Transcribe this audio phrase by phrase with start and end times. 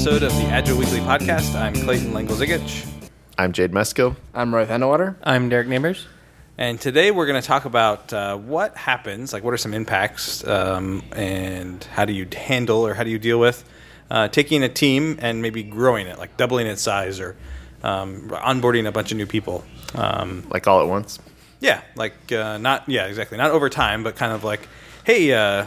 [0.00, 1.54] episode of the Agile Weekly podcast.
[1.54, 2.86] I'm Clayton Lengel-Zigich,
[3.36, 4.16] I'm Jade Meskill.
[4.32, 5.14] I'm Roy van de Water.
[5.22, 6.06] I'm Derek Neighbors.
[6.56, 10.42] and today we're going to talk about uh, what happens, like what are some impacts,
[10.48, 13.62] um, and how do you handle or how do you deal with
[14.10, 17.36] uh, taking a team and maybe growing it, like doubling its size or
[17.82, 19.66] um, onboarding a bunch of new people.
[19.94, 21.18] Um, Like all at once.
[21.60, 24.66] Yeah, like uh, not yeah exactly not over time, but kind of like,
[25.04, 25.66] hey, uh,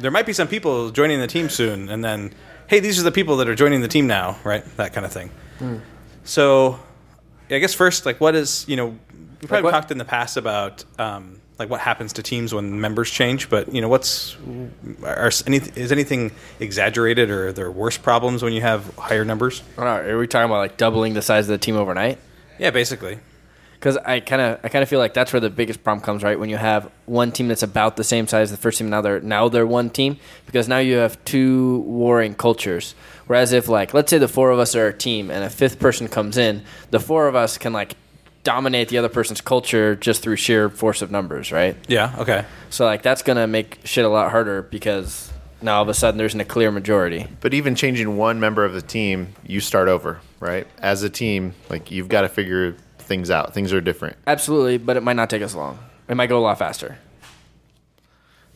[0.00, 2.34] there might be some people joining the team soon, and then
[2.70, 4.64] hey, these are the people that are joining the team now, right?
[4.76, 5.30] That kind of thing.
[6.24, 6.78] So,
[7.50, 8.96] I guess first, like, what is you know
[9.42, 12.80] we probably what- talked in the past about um, like what happens to teams when
[12.80, 14.36] members change, but you know what's
[15.02, 16.30] are any is anything
[16.60, 19.62] exaggerated or are there worse problems when you have higher numbers?
[19.76, 22.18] I know, are we talking about like doubling the size of the team overnight?
[22.58, 23.18] Yeah, basically.
[23.80, 26.22] Because I kind of I kind of feel like that's where the biggest problem comes,
[26.22, 26.38] right?
[26.38, 29.00] When you have one team that's about the same size as the first team, now
[29.00, 32.94] they're now they're one team because now you have two warring cultures.
[33.26, 35.78] Whereas if like let's say the four of us are a team and a fifth
[35.78, 37.96] person comes in, the four of us can like
[38.42, 41.74] dominate the other person's culture just through sheer force of numbers, right?
[41.88, 42.14] Yeah.
[42.18, 42.44] Okay.
[42.68, 46.18] So like that's gonna make shit a lot harder because now all of a sudden
[46.18, 47.26] there's a clear majority.
[47.40, 50.66] But even changing one member of the team, you start over, right?
[50.78, 52.76] As a team, like you've got to figure
[53.10, 53.52] things out.
[53.52, 54.16] Things are different.
[54.28, 55.80] Absolutely, but it might not take us long.
[56.08, 56.96] It might go a lot faster.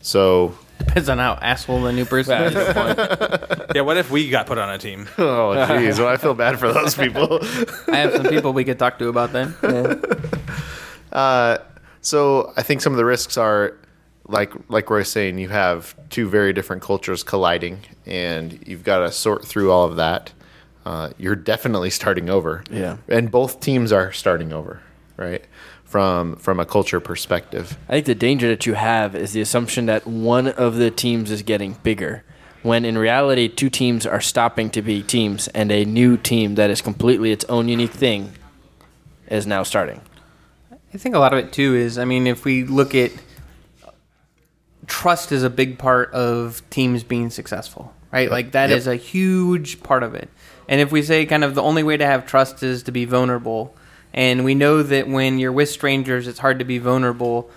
[0.01, 2.55] So, Depends on how asshole the new person is.
[2.55, 3.71] that's the point.
[3.75, 3.83] Yeah.
[3.83, 5.09] What if we got put on a team?
[5.19, 7.41] oh jeez, well I feel bad for those people.
[7.89, 10.31] I have some people we could talk to about that.
[11.13, 11.59] Uh,
[12.01, 13.77] so I think some of the risks are
[14.27, 19.13] like like Roy's saying, you have two very different cultures colliding, and you've got to
[19.13, 20.33] sort through all of that.
[20.85, 22.63] Uh, you're definitely starting over.
[22.71, 22.97] Yeah.
[23.09, 24.81] and both teams are starting over,
[25.17, 25.43] right?
[25.85, 27.79] From from a culture perspective.
[27.89, 31.31] I think the danger that you have is the assumption that one of the teams
[31.31, 32.25] is getting bigger,
[32.63, 36.69] when in reality, two teams are stopping to be teams, and a new team that
[36.71, 38.33] is completely its own unique thing
[39.29, 40.01] is now starting.
[40.93, 43.11] I think a lot of it too is, I mean, if we look at
[44.87, 48.31] trust is a big part of teams being successful, right?
[48.31, 48.95] Like that is Yep.
[48.95, 50.29] a huge part of it.
[50.69, 53.05] And if we say kind of the only way to have trust is to be
[53.05, 53.77] vulnerable,
[54.13, 57.51] and we know that when you're with strangers, it's hard to be vulnerable.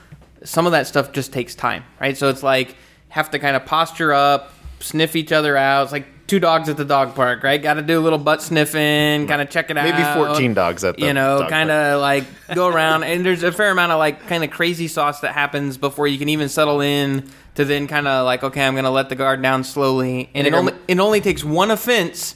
[0.43, 2.17] Some of that stuff just takes time, right?
[2.17, 2.75] So it's like
[3.09, 5.83] have to kind of posture up, sniff each other out.
[5.83, 7.61] It's like two dogs at the dog park, right?
[7.61, 9.85] Got to do a little butt sniffing, kind of check it out.
[9.85, 13.51] Maybe 14 dogs at the you know, kind of like go around, and there's a
[13.51, 16.81] fair amount of like kind of crazy sauce that happens before you can even settle
[16.81, 20.45] in to then kind of like, okay, I'm gonna let the guard down slowly, and
[20.45, 22.35] it only it only takes one offense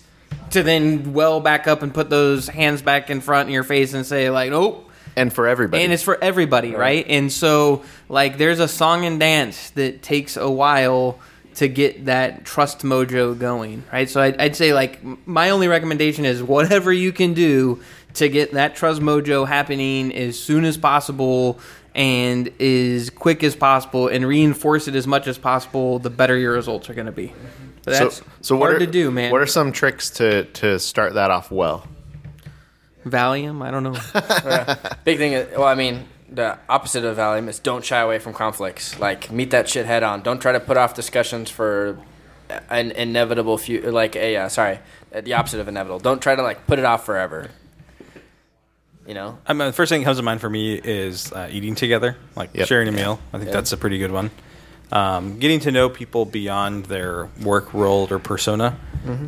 [0.51, 3.93] to then well back up and put those hands back in front of your face
[3.93, 4.89] and say like, nope.
[5.15, 5.83] and for everybody.
[5.83, 7.05] And it's for everybody, right?
[7.07, 11.19] And so, like, there's a song and dance that takes a while
[11.55, 14.09] to get that trust mojo going, right?
[14.09, 17.81] So I'd, I'd say, like, my only recommendation is whatever you can do
[18.13, 21.59] to get that trust mojo happening as soon as possible
[21.93, 26.53] and as quick as possible and reinforce it as much as possible, the better your
[26.53, 27.33] results are going to be.
[27.83, 29.31] But that's so, so what hard are, to do, man.
[29.31, 31.87] What are some tricks to to start that off well?
[33.05, 33.63] Valium?
[33.63, 34.95] I don't know.
[35.03, 35.33] Big thing.
[35.33, 38.99] Is, well, I mean, the opposite of Valium is don't shy away from conflicts.
[38.99, 40.21] Like meet that shit head on.
[40.21, 41.99] Don't try to put off discussions for
[42.69, 43.91] an inevitable future.
[43.91, 44.79] Like a uh, sorry,
[45.13, 45.99] uh, the opposite of inevitable.
[45.99, 47.49] Don't try to like put it off forever.
[49.07, 49.37] You know.
[49.47, 52.17] I mean, the first thing that comes to mind for me is uh, eating together,
[52.35, 52.67] like Yep.
[52.67, 53.19] sharing a meal.
[53.33, 54.29] I think that's a pretty good one.
[54.91, 58.77] Um, getting to know people beyond their work role or persona.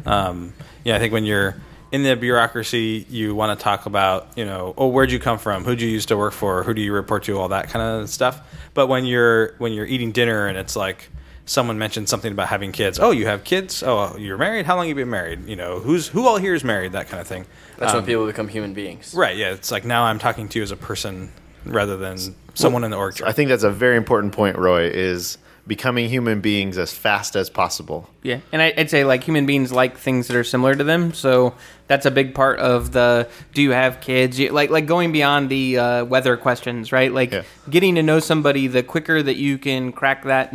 [0.06, 0.54] Um,
[0.84, 1.56] yeah, I think when you're
[1.92, 5.64] in the bureaucracy, you want to talk about, you know, oh, where'd you come from?
[5.64, 6.64] Who'd you used to work for?
[6.64, 7.40] Who do you report to?
[7.40, 8.42] All that kind of stuff.
[8.74, 11.10] But when you're when you're eating dinner and it's like
[11.46, 13.00] someone mentioned something about having kids.
[13.00, 13.84] Oh, you have kids?
[13.84, 14.66] Oh, you're married?
[14.66, 15.48] How long you been married?
[15.48, 16.94] You know, who's who all here is married?
[16.94, 17.46] That kind of thing.
[17.78, 19.14] That's Um, when people become human beings.
[19.14, 19.36] Right.
[19.36, 19.52] Yeah.
[19.54, 21.32] It's like now I'm talking to you as a person
[21.66, 22.18] rather than
[22.54, 23.30] someone in the org chart.
[23.30, 24.88] I think that's a very important point, Roy.
[24.88, 28.10] Is becoming human beings as fast as possible.
[28.22, 31.14] Yeah, and I, I'd say like human beings like things that are similar to them,
[31.14, 31.56] so
[31.88, 33.28] that's a big part of the.
[33.54, 34.38] Do you have kids?
[34.40, 37.12] You, like like going beyond the uh, weather questions, right?
[37.14, 37.44] Like Yeah.
[37.70, 38.68] getting to know somebody.
[38.68, 40.54] The quicker that you can crack that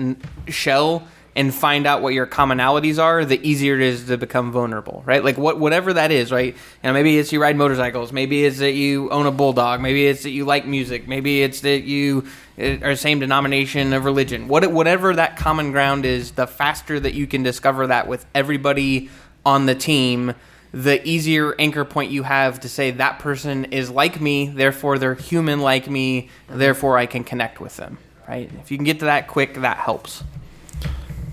[0.48, 1.06] shell
[1.38, 5.22] and find out what your commonalities are, the easier it is to become vulnerable, right?
[5.22, 6.56] Like what whatever that is, right?
[6.82, 10.24] And maybe it's you ride motorcycles, maybe it's that you own a bulldog, maybe it's
[10.24, 12.26] that you like music, maybe it's that you
[12.58, 14.48] uh, are the same denomination of religion.
[14.48, 19.08] What whatever that common ground is, the faster that you can discover that with everybody
[19.46, 20.34] on the team,
[20.72, 25.14] the easier anchor point you have to say that person is like me, therefore they're
[25.14, 27.96] human like me, therefore I can connect with them,
[28.26, 28.50] right?
[28.60, 30.24] If you can get to that quick, that helps.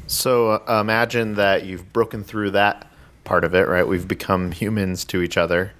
[0.07, 2.87] So uh, imagine that you've broken through that
[3.23, 3.87] part of it, right?
[3.87, 5.73] We've become humans to each other.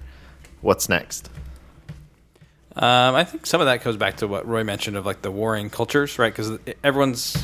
[0.60, 1.30] What's next?
[2.74, 5.30] Um, I think some of that goes back to what Roy mentioned of like the
[5.30, 6.32] warring cultures, right?
[6.34, 7.36] Because everyone's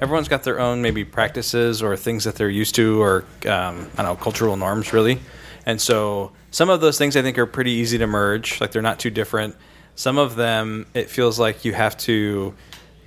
[0.00, 4.02] everyone's got their own maybe practices or things that they're used to, or um, I
[4.02, 5.18] don't know, cultural norms, really.
[5.64, 8.82] And so some of those things I think are pretty easy to merge, like they're
[8.82, 9.56] not too different.
[9.94, 12.54] Some of them, it feels like you have to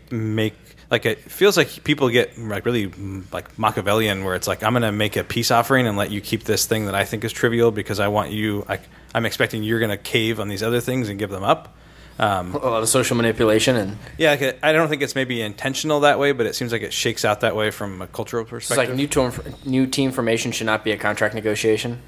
[0.10, 0.56] make
[0.92, 2.92] like it feels like people get like really
[3.32, 6.22] like Machiavellian, where it's like I'm going to make a peace offering and let you
[6.22, 8.66] keep this thing that I think is trivial because I want you.
[8.68, 8.80] I,
[9.14, 11.76] I'm expecting you're going to cave on these other things and give them up.
[12.18, 16.02] Um, a lot of social manipulation and yeah, like, I don't think it's maybe intentional
[16.02, 18.50] that way, but it seems like it shakes out that way from a cultural it's
[18.50, 18.90] perspective.
[18.90, 19.32] like new team,
[19.64, 22.02] new team formation should not be a contract negotiation.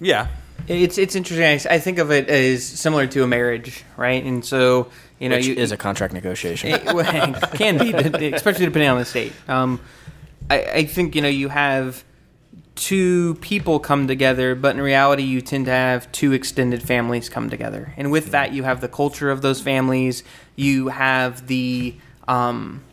[0.00, 0.26] yeah,
[0.68, 1.44] It's it's interesting.
[1.44, 4.22] I, I think of it as similar to a marriage, right?
[4.22, 6.70] And so you know, which you, is a contract negotiation.
[6.70, 7.06] it, well,
[7.42, 9.32] it can be, especially depending on the state.
[9.48, 9.80] Um,
[10.50, 12.04] I, I think you know you have
[12.74, 17.50] two people come together, but in reality, you tend to have two extended families come
[17.50, 20.22] together, and with that, you have the culture of those families.
[20.54, 21.96] You have the
[22.28, 22.84] um,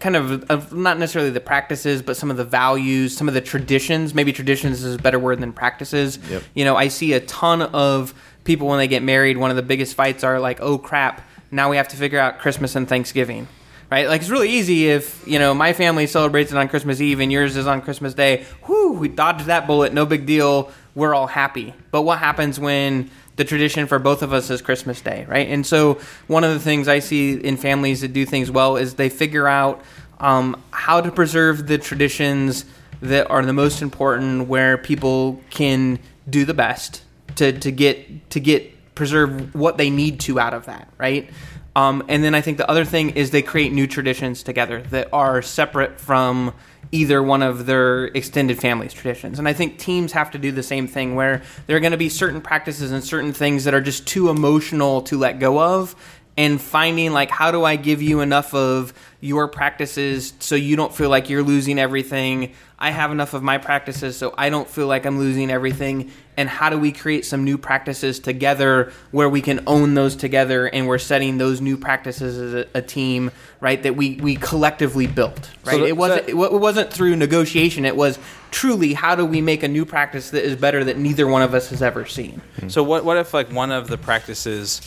[0.00, 3.40] kind of, of not necessarily the practices, but some of the values, some of the
[3.40, 4.14] traditions.
[4.14, 6.18] Maybe traditions is a better word than practices.
[6.30, 6.42] Yep.
[6.54, 8.14] You know, I see a ton of
[8.44, 9.36] people when they get married.
[9.36, 11.22] One of the biggest fights are like, "Oh crap!
[11.50, 13.48] Now we have to figure out Christmas and Thanksgiving."
[13.90, 14.08] Right?
[14.08, 17.30] Like it's really easy if you know my family celebrates it on Christmas Eve and
[17.30, 18.44] yours is on Christmas Day.
[18.66, 18.92] Whoo!
[18.92, 19.92] We dodged that bullet.
[19.92, 20.72] No big deal.
[20.94, 21.72] We're all happy.
[21.90, 25.48] But what happens when the tradition for both of us is Christmas Day, right?
[25.48, 28.94] And so one of the things I see in families that do things well is
[28.94, 29.82] they figure out
[30.18, 32.64] um, how to preserve the traditions
[33.02, 35.98] that are the most important, where people can
[36.28, 37.02] do the best
[37.36, 41.30] to, to get to get preserve what they need to out of that, right?
[41.76, 45.10] Um, and then I think the other thing is they create new traditions together that
[45.12, 46.54] are separate from
[46.90, 49.38] either one of their extended family's traditions.
[49.38, 51.98] And I think teams have to do the same thing where there are going to
[51.98, 55.94] be certain practices and certain things that are just too emotional to let go of
[56.36, 60.94] and finding like how do I give you enough of your practices so you don't
[60.94, 62.52] feel like you're losing everything.
[62.78, 66.10] I have enough of my practices so I don't feel like I'm losing everything.
[66.36, 70.66] And how do we create some new practices together where we can own those together
[70.66, 73.30] and we're setting those new practices as a, a team,
[73.60, 73.82] right?
[73.82, 75.78] That we, we collectively built, right?
[75.80, 77.86] the- it wasn't so- it it wasn't through negotiation.
[77.86, 78.18] It was
[78.50, 81.54] truly how do we make a new practice that is better that neither one of
[81.54, 82.42] us has ever seen.
[82.68, 84.82] So what what if like one of the practices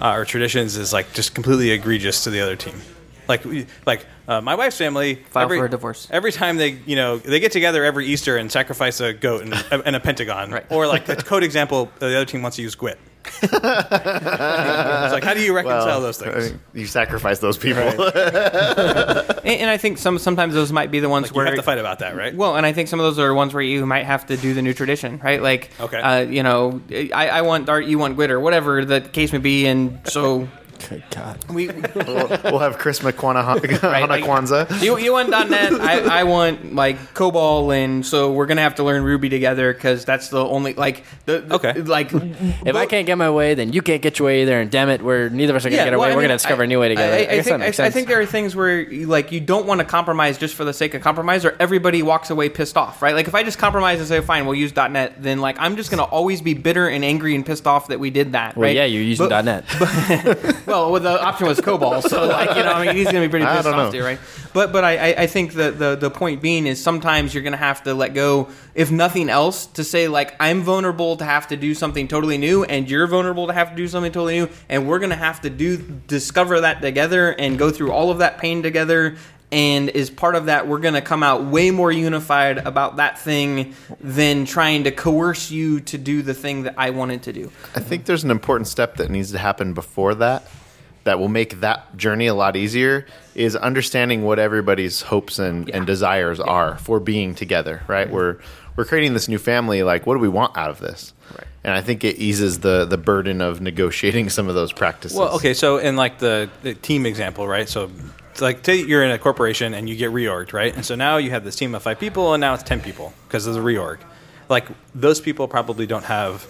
[0.00, 2.80] uh, or traditions is like just completely egregious to the other team?
[3.28, 6.06] Like we- like uh, my wife's family File every, for a divorce.
[6.10, 9.54] Every time they you know they get together every Easter and sacrifice a goat and,
[9.86, 10.64] and a pentagon, Right.
[10.70, 12.98] or like a code example, the other team wants to use gwit.
[15.16, 16.48] it's like how do you reconcile Well, those I things?
[16.50, 17.82] think You sacrifice those people.
[19.46, 21.54] And, and I think some sometimes those might be the ones Like you where have
[21.54, 22.34] to fight about that, right?
[22.34, 24.54] Well, and I think some of those are ones where you might have to do
[24.54, 25.40] the new tradition, right?
[25.40, 26.00] Like, Okay.
[26.00, 29.66] uh, you know, I, I want art, you want glitter, whatever the case may be,
[29.66, 30.48] and so
[30.88, 31.44] Good God.
[31.50, 31.68] we.
[31.68, 33.44] we'll, we'll have Chris McQuana
[34.08, 34.82] like- Kwanzaa.
[34.82, 38.84] You, you want .NET, I, I want like COBOL, and so we're gonna have to
[38.84, 41.72] learn Ruby together because that's the only like the the- Okay.
[41.82, 44.60] like If I can't get my way, then you can't get your way either.
[44.60, 46.12] And damn it, we're neither of us are gonna get our well, way.
[46.12, 47.12] I We're mean, gonna discover I- a new way together.
[47.12, 49.32] I, I, I, guess think, that makes I, I think there are things where like
[49.32, 52.48] you don't want to compromise just for the sake of compromise, or everybody walks away
[52.48, 53.14] pissed off, right?
[53.14, 55.90] Like if I just compromise and say fine, we'll use .NET, then like I'm just
[55.90, 58.76] gonna always be bitter and angry and pissed off that we did that, well, right?
[58.76, 59.64] yeah, you're using But- .NET.
[60.66, 63.28] well, well, the option was COBOL, so like you know, I mean, he's gonna be
[63.28, 64.18] pretty pissed off too, right?
[64.52, 67.82] But but I, I- think the, the the point being is sometimes you're gonna have
[67.84, 71.74] to let go, if nothing else, to say like I'm vulnerable to have to do
[71.74, 74.98] something totally new, and you're vulnerable to have to do something totally new, and we're
[74.98, 79.16] gonna have to do discover that together and go through all of that pain together.
[79.52, 83.18] And as part of that, we're going to come out way more unified about that
[83.18, 87.52] thing than trying to coerce you to do the thing that I wanted to do.
[87.74, 90.48] I think there's an important step that needs to happen before that
[91.04, 95.76] that will make that journey a lot easier is understanding what everybody's hopes and, Yeah.
[95.76, 98.06] and desires are for being together, right?
[98.08, 98.16] Mm-hmm.
[98.16, 98.36] We're
[98.74, 101.14] we're creating this new family, like what do we want out of this?
[101.30, 101.46] Right.
[101.64, 105.16] And I think it eases the the burden of negotiating some of those practices.
[105.16, 107.68] Well, okay, so in like the, the team example, right?
[107.68, 110.74] So, it's like, you're in a corporation and you get reorged, right?
[110.74, 113.12] And so now you have this team of five people, and now it's ten people
[113.28, 113.98] because of the reorg.
[114.48, 116.46] Like those people probably don't have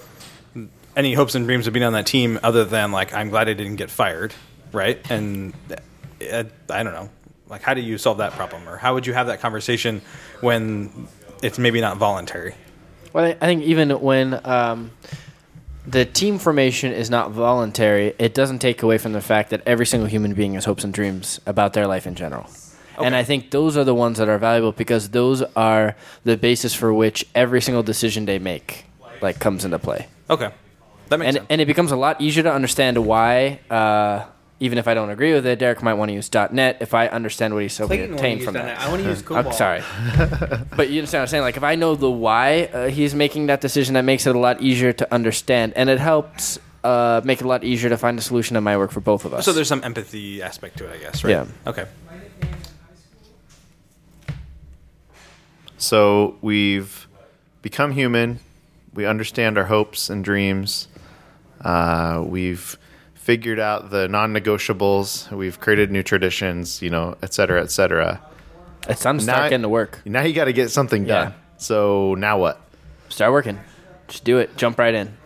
[0.96, 3.52] any hopes and dreams of being on that team, other than like, I'm glad I
[3.52, 4.32] didn't get fired,
[4.72, 4.98] right?
[5.10, 5.52] And
[6.32, 7.10] uh, I don't know,
[7.48, 10.00] like, how do you solve that problem, or how would you have that conversation
[10.40, 11.08] when
[11.42, 12.54] it's maybe not voluntary?
[13.12, 14.90] Well, I I think even when um,
[15.86, 19.86] the team formation is not voluntary, it doesn't take away from the fact that every
[19.86, 22.48] single human being has hopes and dreams about their life in general.
[22.98, 26.72] And I think those are the ones that are valuable because those are the basis
[26.74, 28.86] for which every single decision they make
[29.20, 30.06] like comes into play.
[30.30, 30.50] Okay,
[31.08, 31.46] that makes And sense.
[31.50, 34.24] and it becomes a lot easier to understand why uh,
[34.58, 37.08] even if I don't agree with it, Derek might want to use .NET if I
[37.08, 38.80] understand what he's hoping to obtain from that.
[38.80, 39.46] I want to use Google.
[39.48, 39.82] I'm sorry,
[40.76, 41.42] but you understand what I'm saying.
[41.42, 44.38] Like if I know the why uh, he's making that decision, that makes it a
[44.38, 48.18] lot easier to understand, and it helps uh, make it a lot easier to find
[48.18, 49.44] a solution that might work for both of us.
[49.44, 51.30] so there's some empathy aspect to it, I guess, right?
[51.30, 51.46] Yeah.
[51.66, 51.86] Okay.
[55.78, 57.06] So we've
[57.62, 58.40] become human.
[58.94, 60.88] We understand our hopes and dreams.
[61.60, 62.78] Uh, we've
[63.26, 65.32] figured out the non-negotiables.
[65.32, 68.20] We've created new traditions, you know, et cetera, et cetera.
[68.88, 70.00] it's time to start Now- getting to work.
[70.04, 71.32] Now you got to get something done.
[71.32, 71.36] Yeah.
[71.56, 72.60] So now what?
[73.08, 73.58] Start working.
[74.06, 74.56] Just do it.
[74.56, 75.16] Jump right in.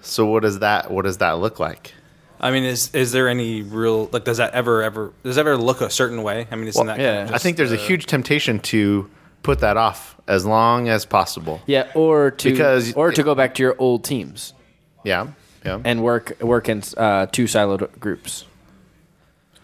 [0.00, 1.94] So what does that what does that look like?
[2.40, 4.24] I mean, is is there any real like?
[4.24, 6.48] Does that ever ever does it ever look a certain way?
[6.50, 7.18] I mean, isn't that yeah.
[7.18, 9.08] kind of I think there's a uh, huge temptation to
[9.44, 11.60] put that off as long as possible.
[11.66, 14.52] Yeah, or to Because- or to go back to your old teams
[15.04, 15.28] Yeah.
[15.68, 15.80] Yeah.
[15.84, 18.44] and work work in uh, two siloed groups.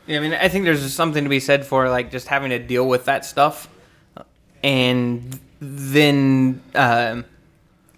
[0.07, 2.59] Yeah, I mean, I think there's something to be said for like just having to
[2.59, 3.69] deal with that stuff,
[4.63, 7.25] and then um,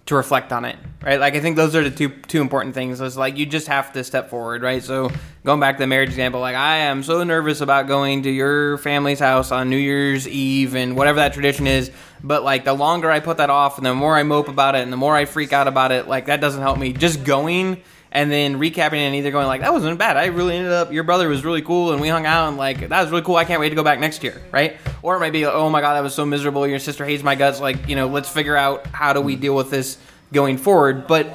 [0.05, 1.19] to reflect on it, right?
[1.19, 3.01] Like I think those are the two two important things.
[3.01, 4.81] Is like you just have to step forward, right?
[4.81, 5.11] So
[5.43, 8.77] going back to the marriage example, like I am so nervous about going to your
[8.77, 11.91] family's house on New Year's Eve and whatever that tradition is,
[12.23, 14.83] but like the longer I put that off, and the more I mope about it,
[14.83, 16.93] and the more I freak out about it, like that doesn't help me.
[16.93, 20.17] Just going and then recapping and either going like that wasn't bad.
[20.17, 20.91] I really ended up.
[20.91, 23.35] Your brother was really cool, and we hung out, and like that was really cool.
[23.35, 24.77] I can't wait to go back next year, right?
[25.01, 26.65] Or it might be, like, oh my god, that was so miserable.
[26.67, 27.59] Your sister hates my guts.
[27.59, 29.97] Like you know, let's figure out how do we deal with this
[30.33, 31.07] going forward.
[31.07, 31.27] But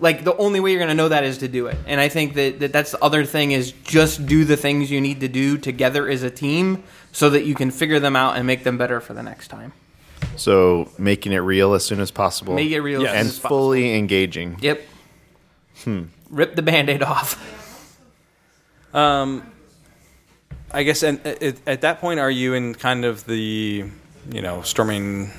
[0.00, 1.76] like the only way you're gonna know that is to do it.
[1.86, 5.00] And I think that, that that's the other thing is just do the things you
[5.00, 6.82] need to do together as a team,
[7.12, 9.72] so that you can figure them out and make them better for the next time.
[10.36, 12.54] So making it real as soon as possible.
[12.54, 13.10] Make it real Yes.
[13.10, 13.56] as and soon as possible.
[13.58, 14.56] fully engaging.
[14.60, 14.80] Yep.
[15.84, 16.02] Hmm.
[16.30, 17.98] Rip the band-aid off.
[18.94, 19.50] Um,
[20.72, 23.84] I guess, and at, at that point, are you in kind of the,
[24.32, 25.30] you know, storming,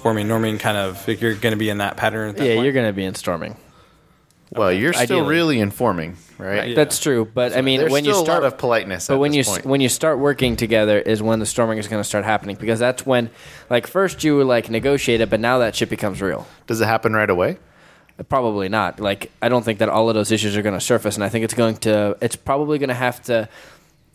[0.00, 1.06] forming, norming kind of?
[1.06, 2.30] Like you're going to be in that pattern.
[2.30, 2.64] At that Yeah, point?
[2.64, 3.56] you're going to be in storming.
[4.52, 5.28] Well, you're still Ideally.
[5.28, 6.68] really informing, right?
[6.68, 6.74] Yeah.
[6.76, 9.08] That's true, but I mean, when you start, a lot of politeness.
[9.08, 9.66] but at when you point.
[9.66, 12.78] when you start working together is when the storming is going to start happening because
[12.78, 13.28] that's when,
[13.70, 16.46] like, first you like negotiate it, but now that shit becomes real.
[16.68, 17.58] does it happen right away?
[18.28, 18.98] Probably not.
[18.98, 21.28] Like, I don't think that all of those issues are going to surface, and I
[21.28, 22.16] think it's going to.
[22.22, 23.48] It's probably going to have to.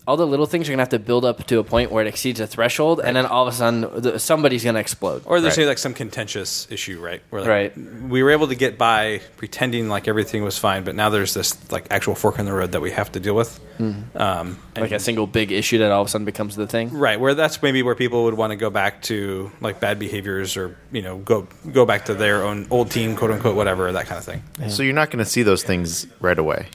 [0.07, 2.03] All the little things are going to have to build up to a point where
[2.03, 5.21] it exceeds a threshold, and then all of a sudden the, somebody's going to explode.
[5.25, 5.67] Or there's Right.
[5.67, 7.21] like some contentious issue, right?
[7.29, 7.77] Where like, Right.
[8.09, 11.55] We were able to get by pretending like everything was fine, but now there's this
[11.71, 13.59] like actual fork in the road that we have to deal with.
[13.79, 16.91] Um, and- like a single big issue that all of a sudden becomes the thing.
[16.93, 20.55] Right, where that's maybe where people would want to go back to like bad behaviors
[20.57, 24.05] or you know go go back to their own old team, quote unquote, whatever that
[24.07, 24.43] kind of thing.
[24.69, 26.67] So you're not going to see those things right away.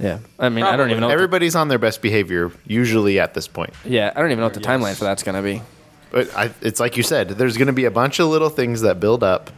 [0.00, 1.06] Yeah, I mean, I don't even know.
[1.06, 3.72] what the- Everybody's on their best behavior usually at this point.
[3.84, 4.68] yeah, I don't even know what the Yes.
[4.68, 5.62] timeline for that's going to be.
[6.10, 8.80] But I, it's like you said, there's going to be a bunch of little things
[8.82, 9.50] that build up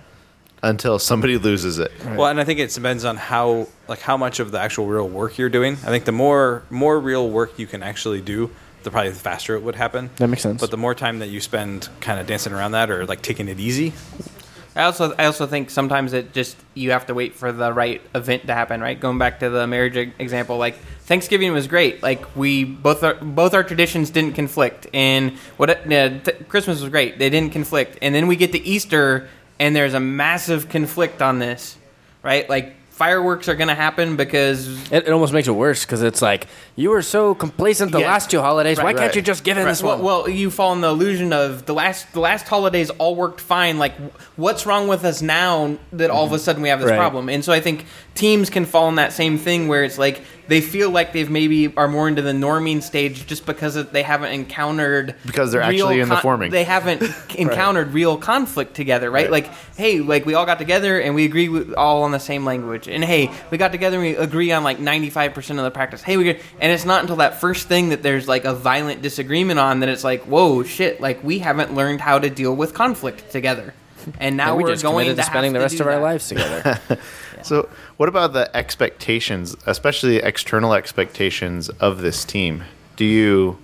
[0.62, 1.92] until somebody loses it.
[2.16, 5.09] Well, and I think it depends on how like how much of the actual real
[5.09, 5.75] work you're doing.
[5.75, 8.50] I think the more more real work you can actually do,
[8.82, 10.11] the probably the faster it would happen.
[10.16, 10.61] That makes sense.
[10.61, 13.47] But the more time that you spend kind of dancing around that or like taking
[13.49, 13.92] it easy,
[14.77, 18.00] I also I also think sometimes it just you have to wait for the right
[18.15, 18.99] event to happen, right?
[18.99, 22.03] Going back to the marriage example, like Thanksgiving was great.
[22.03, 26.89] Like we both our, both our traditions didn't conflict, and what uh, th- Christmas was
[26.89, 27.19] great.
[27.19, 31.41] They didn't conflict, and then we get to Easter, and there's a massive conflict on
[31.41, 31.77] this,
[32.23, 32.49] right?
[32.49, 36.21] Like fireworks are going to happen because It, it almost makes it worse because it's
[36.21, 38.09] like you were so complacent the Yeah.
[38.09, 38.76] last two holidays.
[38.76, 38.97] Why Right.
[38.99, 40.04] can't you just give in this well, one?
[40.04, 43.78] well, you fall in the illusion of the last the last holidays all worked fine.
[43.78, 43.95] Like,
[44.37, 46.99] what's wrong with us now that all of a sudden we have this Right.
[46.99, 47.30] problem?
[47.30, 50.61] And so I think teams can fall in that same thing where it's like they
[50.61, 54.33] feel like they've maybe are more into the norming stage just because of- they haven't
[54.33, 56.50] encountered Because they're real actually in the forming.
[56.50, 57.02] They haven't
[57.37, 59.31] encountered real conflict together, right?
[59.31, 59.31] Right.
[59.31, 62.45] Like, hey, like we all got together and we agree with, all on the same
[62.45, 65.64] language, and hey, we got together and we agree on like ninety five percent of
[65.64, 66.02] the practice.
[66.02, 69.02] Hey, we get, and it's not until that first thing that there's like a violent
[69.02, 72.75] disagreement on that it's like, whoa, shit, like we haven't learned how to deal with
[72.75, 73.73] conflict together,
[74.19, 75.83] and now And we we're just going committed to to spending have the rest do
[75.85, 76.81] of our lives together.
[77.43, 82.64] So, what about the expectations, especially external expectations of this team?
[82.97, 83.59] Do you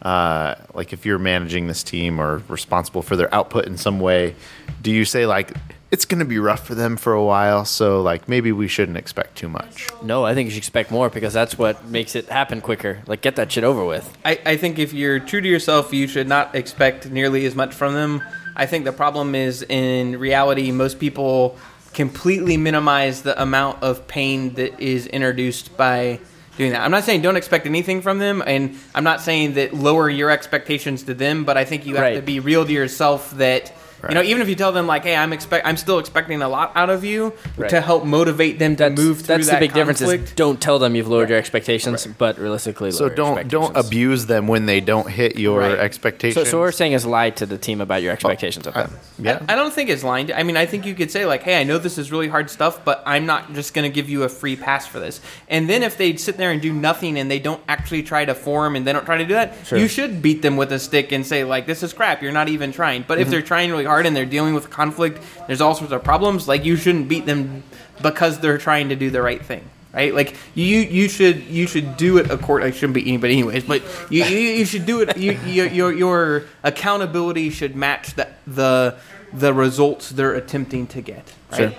[0.00, 4.34] uh, like if you're managing this team or responsible for their output in some way,
[4.80, 5.54] do you say like
[5.90, 8.96] it's going to be rough for them for a while, so like maybe we shouldn't
[8.96, 9.88] expect too much?
[10.02, 13.02] No, I think you should expect more because that's what makes it happen quicker.
[13.06, 14.10] Like get that shit over with.
[14.24, 17.74] I, I think if you're true to yourself, you should not expect nearly as much
[17.74, 18.22] from them.
[18.56, 21.58] I think the problem is in reality, most people
[21.94, 26.20] completely minimize the amount of pain that is introduced by
[26.56, 26.82] doing that.
[26.82, 30.30] I'm not saying don't expect anything from them, and I'm not saying that lower your
[30.30, 32.14] expectations to them, but I think you have Right.
[32.16, 33.72] to be real to yourself that.
[34.08, 36.48] You know, even if you tell them like, "Hey, I'm expect, I'm still expecting a
[36.48, 37.70] lot out of you," Right.
[37.70, 40.00] to help motivate them to That's, move through that's that the big difference.
[40.00, 44.26] Is don't tell them you've lowered your expectations, but realistically, So lower don't don't abuse
[44.26, 45.78] them when they don't hit your Right.
[45.78, 46.46] expectations.
[46.46, 48.76] So, so what we're saying is lie to the team about your oh, expectations of
[48.76, 48.96] I- them.
[49.18, 49.38] yeah.
[49.48, 50.28] I, I don't think it's lying.
[50.28, 52.28] to- I mean, I think you could say like, "Hey, I know this is really
[52.28, 55.20] hard stuff, but I'm not just going to give you a free pass for this."
[55.48, 58.34] And then if they sit there and do nothing and they don't actually try to
[58.34, 61.12] form and they don't try to do that, you should beat them with a stick
[61.12, 62.22] and say like, "This is crap.
[62.22, 63.32] You're not even trying." But if mm-hmm.
[63.32, 66.46] they're trying really hard and they're dealing with conflict, there's all sorts of problems.
[66.46, 67.64] Like you shouldn't beat them
[68.00, 69.64] because they're trying to do the right thing.
[69.92, 72.68] Right, like you, you should you should do it according.
[72.68, 75.16] I shouldn't beat anybody anyways, but you, you, you should do it.
[75.16, 78.94] You, you, your your accountability should match the the
[79.32, 81.34] the results they're attempting to get.
[81.50, 81.76] Right?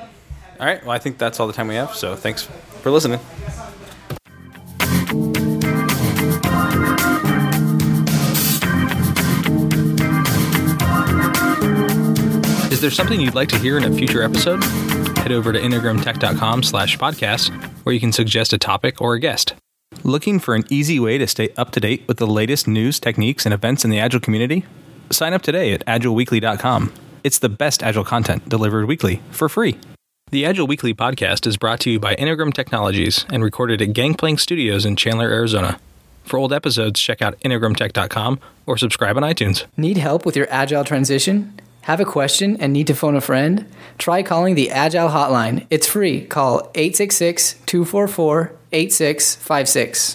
[0.59, 0.83] All right.
[0.83, 1.95] Well, I think that's all the time we have.
[1.95, 2.49] So thanks
[2.81, 3.21] for listening.
[12.81, 14.63] Is there something you'd like to hear in a future episode?
[15.19, 17.51] Head over to integrumtech.com slash podcast
[17.83, 19.53] where you can suggest a topic or a guest.
[20.03, 23.45] Looking for an easy way to stay up to date with the latest news, techniques,
[23.45, 24.65] and events in the Agile community?
[25.11, 26.91] Sign up today at agileweekly.com.
[27.23, 29.77] It's the best Agile content delivered weekly for free.
[30.31, 34.39] The Agile Weekly podcast is brought to you by Integrum Technologies and recorded at Gangplank
[34.39, 35.79] Studios in Chandler, Arizona.
[36.23, 39.65] For old episodes, check out integrumtech.com or subscribe on iTunes.
[39.77, 41.53] Need help with your agile transition?
[41.85, 43.65] Have a question and need to phone a friend?
[43.97, 45.65] Try calling the Agile Hotline.
[45.71, 46.25] It's free.
[46.25, 50.09] Call 866 244 8656.